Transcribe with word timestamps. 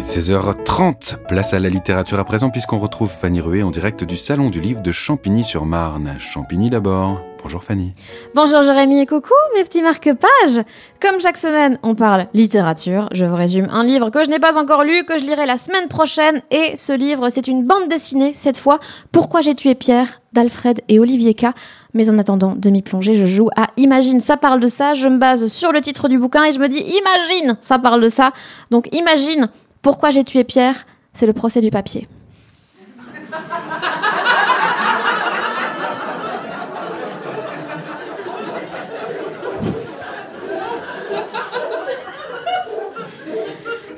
est 0.00 0.18
16h30, 0.18 1.26
place 1.28 1.52
à 1.52 1.58
la 1.58 1.68
littérature 1.68 2.18
à 2.18 2.24
présent 2.24 2.48
puisqu'on 2.48 2.78
retrouve 2.78 3.10
Fanny 3.10 3.40
Rué 3.42 3.62
en 3.62 3.70
direct 3.70 4.02
du 4.02 4.16
Salon 4.16 4.48
du 4.48 4.58
Livre 4.58 4.80
de 4.80 4.92
Champigny-sur-Marne. 4.92 6.16
Champigny 6.18 6.70
d'abord. 6.70 7.20
Bonjour 7.42 7.62
Fanny. 7.62 7.92
Bonjour 8.34 8.62
Jérémy 8.62 9.00
et 9.00 9.06
coucou 9.06 9.34
mes 9.54 9.62
petits 9.62 9.82
marque-pages. 9.82 10.64
Comme 11.02 11.20
chaque 11.20 11.36
semaine, 11.36 11.78
on 11.82 11.94
parle 11.94 12.28
littérature. 12.32 13.10
Je 13.12 13.26
vous 13.26 13.36
résume 13.36 13.68
un 13.70 13.84
livre 13.84 14.08
que 14.08 14.24
je 14.24 14.30
n'ai 14.30 14.38
pas 14.38 14.58
encore 14.58 14.84
lu, 14.84 15.04
que 15.04 15.18
je 15.18 15.24
lirai 15.24 15.44
la 15.44 15.58
semaine 15.58 15.88
prochaine. 15.88 16.40
Et 16.50 16.76
ce 16.76 16.92
livre, 16.94 17.28
c'est 17.28 17.46
une 17.46 17.66
bande 17.66 17.88
dessinée, 17.90 18.32
cette 18.32 18.56
fois, 18.56 18.80
Pourquoi 19.12 19.42
j'ai 19.42 19.54
tué 19.54 19.74
Pierre, 19.74 20.22
d'Alfred 20.32 20.80
et 20.88 20.98
Olivier 20.98 21.34
K. 21.34 21.46
Mais 21.92 22.08
en 22.08 22.18
attendant 22.18 22.54
de 22.54 22.70
m'y 22.70 22.80
plonger, 22.82 23.14
je 23.14 23.26
joue 23.26 23.50
à 23.56 23.68
Imagine, 23.76 24.20
ça 24.20 24.38
parle 24.38 24.60
de 24.60 24.68
ça. 24.68 24.94
Je 24.94 25.08
me 25.08 25.18
base 25.18 25.46
sur 25.48 25.72
le 25.72 25.82
titre 25.82 26.08
du 26.08 26.18
bouquin 26.18 26.44
et 26.44 26.52
je 26.52 26.60
me 26.60 26.68
dis 26.68 26.78
Imagine, 26.78 27.58
ça 27.60 27.78
parle 27.78 28.00
de 28.00 28.08
ça. 28.08 28.32
Donc 28.70 28.88
Imagine, 28.92 29.50
pourquoi 29.82 30.10
j'ai 30.10 30.24
tué 30.24 30.44
Pierre? 30.44 30.86
C'est 31.14 31.26
le 31.26 31.32
procès 31.32 31.60
du 31.60 31.70
papier. 31.70 32.06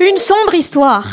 Une 0.00 0.16
sombre 0.18 0.54
histoire. 0.54 1.06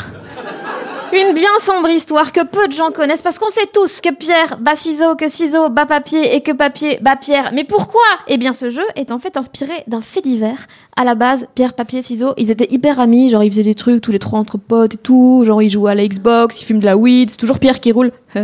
Une 1.12 1.32
bien 1.32 1.50
sombre 1.58 1.90
histoire 1.90 2.30
que 2.30 2.44
peu 2.44 2.68
de 2.68 2.72
gens 2.72 2.92
connaissent 2.92 3.22
parce 3.22 3.40
qu'on 3.40 3.48
sait 3.48 3.66
tous 3.72 4.00
que 4.00 4.14
Pierre 4.14 4.58
bat 4.60 4.76
ciseaux, 4.76 5.16
que 5.16 5.28
ciseaux 5.28 5.68
bat 5.68 5.84
papier 5.84 6.36
et 6.36 6.40
que 6.40 6.52
papier 6.52 6.98
bat 7.00 7.16
pierre. 7.16 7.50
Mais 7.52 7.64
pourquoi? 7.64 8.00
Eh 8.28 8.36
bien, 8.36 8.52
ce 8.52 8.70
jeu 8.70 8.84
est 8.94 9.10
en 9.10 9.18
fait 9.18 9.36
inspiré 9.36 9.72
d'un 9.88 10.00
fait 10.00 10.20
divers. 10.20 10.68
À 10.96 11.02
la 11.02 11.16
base, 11.16 11.48
Pierre, 11.56 11.72
papier, 11.72 12.00
ciseaux, 12.02 12.34
ils 12.36 12.52
étaient 12.52 12.68
hyper 12.70 13.00
amis, 13.00 13.28
genre 13.28 13.42
ils 13.42 13.50
faisaient 13.50 13.64
des 13.64 13.74
trucs 13.74 14.00
tous 14.02 14.12
les 14.12 14.20
trois 14.20 14.38
entre 14.38 14.56
potes 14.56 14.94
et 14.94 14.98
tout, 14.98 15.42
genre 15.44 15.60
ils 15.60 15.70
jouaient 15.70 15.90
à 15.90 15.96
la 15.96 16.06
Xbox, 16.06 16.62
ils 16.62 16.64
fument 16.64 16.78
de 16.78 16.86
la 16.86 16.96
weed, 16.96 17.30
c'est 17.30 17.38
toujours 17.38 17.58
Pierre 17.58 17.80
qui 17.80 17.90
roule. 17.90 18.12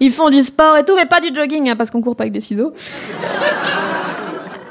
ils 0.00 0.12
font 0.12 0.28
du 0.28 0.42
sport 0.42 0.76
et 0.76 0.84
tout, 0.84 0.94
mais 0.94 1.06
pas 1.06 1.20
du 1.20 1.34
jogging, 1.34 1.70
hein, 1.70 1.76
parce 1.76 1.90
qu'on 1.90 2.02
court 2.02 2.16
pas 2.16 2.24
avec 2.24 2.34
des 2.34 2.42
ciseaux. 2.42 2.74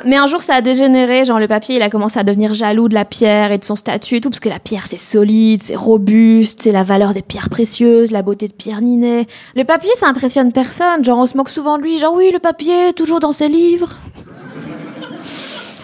Mais 0.08 0.16
un 0.16 0.26
jour, 0.26 0.42
ça 0.42 0.56
a 0.56 0.62
dégénéré. 0.62 1.26
Genre, 1.26 1.38
le 1.38 1.48
papier, 1.50 1.76
il 1.76 1.82
a 1.82 1.90
commencé 1.90 2.18
à 2.18 2.24
devenir 2.24 2.54
jaloux 2.54 2.88
de 2.88 2.94
la 2.94 3.04
pierre 3.04 3.52
et 3.52 3.58
de 3.58 3.66
son 3.66 3.76
statut 3.76 4.16
et 4.16 4.22
tout, 4.22 4.30
parce 4.30 4.40
que 4.40 4.48
la 4.48 4.60
pierre, 4.60 4.86
c'est 4.88 4.98
solide, 4.98 5.62
c'est 5.62 5.76
robuste, 5.76 6.62
c'est 6.62 6.72
la 6.72 6.84
valeur 6.84 7.14
des 7.14 7.22
pierres 7.22 7.50
précieuses, 7.50 8.12
la 8.12 8.22
beauté 8.22 8.48
de 8.48 8.54
Pierre 8.54 8.82
Ninet. 8.82 9.28
Le 9.56 9.66
papier, 9.66 9.92
ça 9.98 10.08
impressionne 10.08 10.54
personne. 10.54 11.04
Genre, 11.04 11.20
on 11.20 11.26
se 11.26 11.36
moque 11.36 11.50
souvent 11.50 11.78
de 11.78 11.84
lui. 11.84 11.98
Genre, 11.98 12.14
oui, 12.14 12.32
le 12.32 12.40
papier, 12.40 12.94
toujours 12.96 13.20
dans 13.20 13.34
ses 13.34 13.50
livres. 13.50 13.98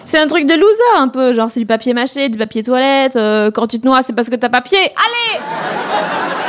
C'est 0.06 0.18
un 0.18 0.26
truc 0.26 0.46
de 0.46 0.54
loser, 0.54 0.96
un 0.96 1.08
peu. 1.08 1.32
Genre, 1.32 1.50
c'est 1.50 1.60
du 1.60 1.66
papier 1.66 1.92
mâché, 1.92 2.30
du 2.30 2.38
papier 2.38 2.62
toilette. 2.62 3.16
euh, 3.16 3.50
quand 3.50 3.66
tu 3.66 3.78
te 3.78 3.86
noies, 3.86 4.02
c'est 4.02 4.14
parce 4.14 4.30
que 4.30 4.36
t'as 4.36 4.48
papier. 4.48 4.78
Allez 4.78 6.43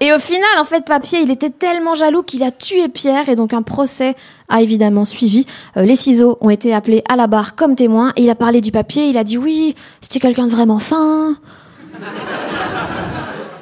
et 0.00 0.12
au 0.12 0.18
final, 0.18 0.48
en 0.58 0.64
fait, 0.64 0.84
Papier, 0.84 1.20
il 1.20 1.30
était 1.30 1.50
tellement 1.50 1.94
jaloux 1.94 2.22
qu'il 2.22 2.42
a 2.42 2.50
tué 2.50 2.88
Pierre 2.88 3.28
et 3.28 3.36
donc 3.36 3.54
un 3.54 3.62
procès 3.62 4.14
a 4.48 4.60
évidemment 4.60 5.04
suivi. 5.04 5.46
Euh, 5.76 5.82
les 5.82 5.96
ciseaux 5.96 6.38
ont 6.40 6.50
été 6.50 6.74
appelés 6.74 7.02
à 7.08 7.16
la 7.16 7.26
barre 7.26 7.54
comme 7.56 7.74
témoins 7.74 8.12
et 8.16 8.22
il 8.22 8.30
a 8.30 8.34
parlé 8.34 8.60
du 8.60 8.72
papier. 8.72 9.08
Il 9.08 9.18
a 9.18 9.24
dit 9.24 9.38
oui, 9.38 9.74
c'était 10.00 10.20
quelqu'un 10.20 10.46
de 10.46 10.50
vraiment 10.50 10.78
fin, 10.78 11.36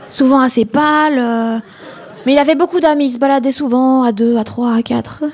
souvent 0.09 0.41
assez 0.41 0.65
pâle, 0.65 1.19
euh, 1.19 1.59
mais 2.27 2.35
il 2.35 2.39
avait 2.39 2.57
beaucoup 2.57 2.81
d'amis. 2.81 3.07
Il 3.07 3.13
se 3.13 3.19
baladait 3.19 3.53
souvent 3.53 4.03
à 4.03 4.13
deux, 4.13 4.37
à 4.37 4.45
trois, 4.45 4.75
à 4.75 4.83
quatre. 4.83 5.25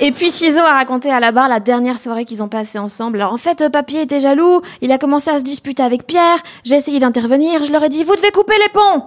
Et 0.00 0.12
puis 0.12 0.30
Ciseaux 0.30 0.60
a 0.60 0.74
raconté 0.74 1.10
à 1.10 1.18
la 1.18 1.32
barre 1.32 1.48
la 1.48 1.58
dernière 1.58 1.98
soirée 1.98 2.24
qu'ils 2.24 2.42
ont 2.42 2.48
passée 2.48 2.78
ensemble. 2.78 3.20
En 3.22 3.36
fait, 3.36 3.62
euh, 3.62 3.68
Papier 3.68 4.02
était 4.02 4.20
jaloux, 4.20 4.60
il 4.80 4.92
a 4.92 4.98
commencé 4.98 5.28
à 5.30 5.38
se 5.38 5.42
disputer 5.44 5.82
avec 5.82 6.06
Pierre, 6.06 6.38
j'ai 6.64 6.76
essayé 6.76 7.00
d'intervenir, 7.00 7.64
je 7.64 7.72
leur 7.72 7.82
ai 7.82 7.88
dit 7.88 8.04
Vous 8.04 8.14
devez 8.14 8.30
couper 8.30 8.54
les 8.62 8.68
ponts. 8.72 9.06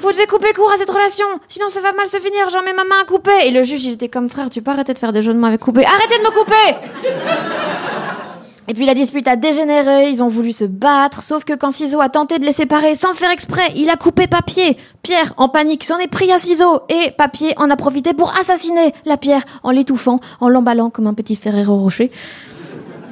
Vous 0.00 0.12
devez 0.12 0.26
couper 0.26 0.52
court 0.52 0.70
à 0.70 0.76
cette 0.76 0.90
relation, 0.90 1.26
sinon 1.48 1.68
ça 1.68 1.80
va 1.80 1.92
mal 1.92 2.06
se 2.06 2.18
finir, 2.18 2.50
j'en 2.50 2.62
mets 2.62 2.74
ma 2.74 2.84
main 2.84 3.00
à 3.02 3.04
couper. 3.04 3.46
Et 3.46 3.50
le 3.50 3.62
juge, 3.62 3.84
il 3.84 3.94
était 3.94 4.08
comme 4.08 4.28
frère, 4.28 4.50
tu 4.50 4.62
peux 4.62 4.70
arrêter 4.70 4.92
de 4.92 4.98
faire 4.98 5.12
des 5.12 5.22
jeux 5.22 5.32
de 5.32 5.38
mots 5.38 5.46
avec 5.46 5.60
couper. 5.60 5.84
Arrêtez 5.86 6.18
de 6.18 6.22
me 6.22 6.30
couper 6.30 7.57
et 8.68 8.74
puis 8.74 8.84
la 8.84 8.92
dispute 8.92 9.26
a 9.26 9.36
dégénéré, 9.36 10.10
ils 10.10 10.22
ont 10.22 10.28
voulu 10.28 10.52
se 10.52 10.64
battre, 10.64 11.22
sauf 11.22 11.44
que 11.44 11.54
quand 11.54 11.72
Ciseaux 11.72 12.02
a 12.02 12.10
tenté 12.10 12.38
de 12.38 12.44
les 12.44 12.52
séparer 12.52 12.94
sans 12.94 13.14
faire 13.14 13.30
exprès, 13.30 13.72
il 13.74 13.88
a 13.88 13.96
coupé 13.96 14.26
Papier. 14.26 14.76
Pierre, 15.02 15.32
en 15.38 15.48
panique, 15.48 15.84
s'en 15.84 15.96
est 15.96 16.06
pris 16.06 16.30
à 16.30 16.38
Ciseaux, 16.38 16.80
et 16.90 17.10
Papier 17.12 17.54
en 17.56 17.70
a 17.70 17.76
profité 17.76 18.12
pour 18.12 18.38
assassiner 18.38 18.92
la 19.06 19.16
pierre 19.16 19.42
en 19.62 19.70
l'étouffant, 19.70 20.20
en 20.40 20.50
l'emballant 20.50 20.90
comme 20.90 21.06
un 21.06 21.14
petit 21.14 21.34
Ferrero 21.34 21.76
Rocher. 21.76 22.12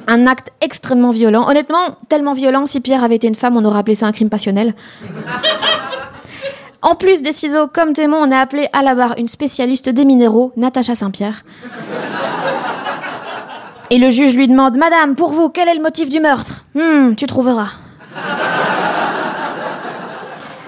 Un 0.05 0.27
acte 0.27 0.51
extrêmement 0.61 1.09
violent. 1.11 1.49
Honnêtement, 1.49 1.97
tellement 2.07 2.33
violent, 2.33 2.67
si 2.67 2.79
Pierre 2.79 3.03
avait 3.03 3.15
été 3.15 3.27
une 3.27 3.35
femme, 3.35 3.57
on 3.57 3.65
aurait 3.65 3.79
appelé 3.79 3.95
ça 3.95 4.05
un 4.05 4.11
crime 4.11 4.29
passionnel. 4.29 4.75
En 6.83 6.93
plus 6.93 7.23
des 7.23 7.31
ciseaux 7.31 7.67
comme 7.67 7.93
témoin, 7.93 8.19
on 8.25 8.31
a 8.31 8.37
appelé 8.37 8.69
à 8.73 8.83
la 8.83 8.93
barre 8.93 9.15
une 9.17 9.27
spécialiste 9.27 9.89
des 9.89 10.05
minéraux, 10.05 10.53
Natacha 10.55 10.93
Saint-Pierre. 10.93 11.43
Et 13.89 13.97
le 13.97 14.09
juge 14.09 14.35
lui 14.35 14.47
demande 14.47 14.77
Madame, 14.77 15.15
pour 15.15 15.31
vous, 15.31 15.49
quel 15.49 15.69
est 15.69 15.75
le 15.75 15.81
motif 15.81 16.09
du 16.09 16.19
meurtre? 16.19 16.65
Hmm, 16.75 17.15
tu 17.15 17.25
trouveras. 17.25 17.69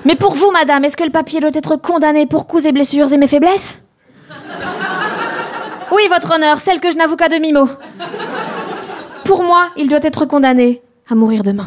Mais 0.06 0.16
pour 0.16 0.35
vous, 0.35 0.52
madame, 0.52 0.85
est-ce 0.85 0.96
que 0.96 1.03
le 1.03 1.09
papier 1.09 1.41
doit 1.41 1.50
être 1.53 1.75
condamné 1.75 2.25
pour 2.25 2.47
coups 2.47 2.66
et 2.66 2.72
blessures 2.72 3.12
et 3.12 3.18
mes 3.18 3.28
faiblesses? 3.28 3.81
Oui, 5.91 6.03
votre 6.07 6.35
honneur, 6.35 6.59
celle 6.59 6.80
que 6.80 6.91
je 6.91 6.97
n'avoue 6.97 7.16
qu'à 7.16 7.30
demi-mot. 7.30 7.68
Pour 9.24 9.41
moi, 9.41 9.69
il 9.75 9.90
doit 9.90 10.00
être 10.03 10.25
condamné 10.25 10.84
à 11.09 11.16
mourir 11.16 11.41
demain. 11.41 11.66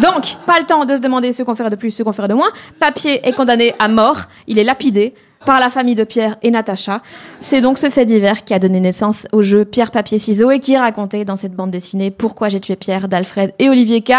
Donc, 0.00 0.36
pas 0.46 0.60
le 0.60 0.64
temps 0.64 0.84
de 0.84 0.94
se 0.94 1.00
demander 1.00 1.32
ce 1.32 1.42
qu'on 1.42 1.56
ferait 1.56 1.68
de 1.68 1.74
plus, 1.74 1.90
ce 1.90 2.04
qu'on 2.04 2.12
ferait 2.12 2.28
de 2.28 2.34
moins. 2.34 2.50
Papier 2.78 3.26
est 3.26 3.32
condamné 3.32 3.74
à 3.80 3.88
mort, 3.88 4.22
il 4.46 4.60
est 4.60 4.64
lapidé 4.64 5.12
par 5.44 5.60
la 5.60 5.70
famille 5.70 5.94
de 5.94 6.04
Pierre 6.04 6.36
et 6.42 6.50
Natacha. 6.50 7.02
C'est 7.40 7.60
donc 7.60 7.78
ce 7.78 7.90
fait 7.90 8.04
divers 8.04 8.44
qui 8.44 8.54
a 8.54 8.58
donné 8.58 8.80
naissance 8.80 9.26
au 9.32 9.42
jeu 9.42 9.64
Pierre, 9.64 9.90
Papier, 9.90 10.18
Ciseaux 10.18 10.50
et 10.50 10.60
qui 10.60 10.76
raconté 10.76 11.24
dans 11.24 11.36
cette 11.36 11.54
bande 11.54 11.70
dessinée 11.70 12.10
Pourquoi 12.10 12.48
j'ai 12.48 12.60
tué 12.60 12.76
Pierre 12.76 13.08
d'Alfred 13.08 13.52
et 13.58 13.68
Olivier 13.68 14.02
K. 14.02 14.12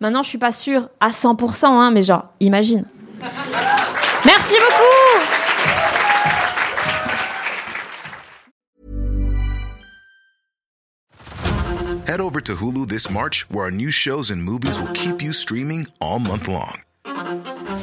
Maintenant, 0.00 0.22
je 0.22 0.28
suis 0.28 0.38
pas 0.38 0.52
sûre 0.52 0.88
à 1.00 1.10
100%, 1.10 1.66
hein, 1.66 1.90
mais 1.90 2.02
genre, 2.02 2.26
imagine. 2.40 2.84
Merci 4.24 4.54
beaucoup 4.54 5.36
Head 12.06 12.20
over 12.20 12.40
to 12.40 12.54
Hulu 12.54 12.86
this 12.86 13.10
March, 13.10 13.50
where 13.50 13.64
our 13.64 13.70
new 13.72 13.90
shows 13.90 14.30
and 14.30 14.42
movies 14.42 14.78
will 14.78 14.92
keep 14.92 15.20
you 15.20 15.32
streaming 15.32 15.88
all 16.00 16.20
month 16.20 16.46
long. 16.46 16.85